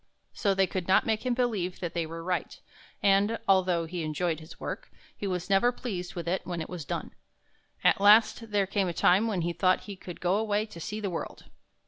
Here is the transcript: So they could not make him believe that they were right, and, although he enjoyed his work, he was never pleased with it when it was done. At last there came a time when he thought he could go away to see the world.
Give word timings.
So 0.33 0.55
they 0.55 0.65
could 0.65 0.87
not 0.87 1.05
make 1.05 1.27
him 1.27 1.35
believe 1.35 1.79
that 1.79 1.93
they 1.93 2.07
were 2.07 2.23
right, 2.23 2.59
and, 3.03 3.37
although 3.47 3.85
he 3.85 4.01
enjoyed 4.01 4.39
his 4.39 4.59
work, 4.59 4.89
he 5.15 5.27
was 5.27 5.47
never 5.47 5.71
pleased 5.71 6.15
with 6.15 6.27
it 6.27 6.41
when 6.43 6.59
it 6.59 6.69
was 6.69 6.85
done. 6.85 7.11
At 7.83 8.01
last 8.01 8.49
there 8.49 8.65
came 8.65 8.87
a 8.87 8.93
time 8.93 9.27
when 9.27 9.41
he 9.43 9.53
thought 9.53 9.81
he 9.81 9.95
could 9.95 10.19
go 10.19 10.37
away 10.37 10.65
to 10.65 10.79
see 10.79 10.99
the 10.99 11.11
world. 11.11 11.43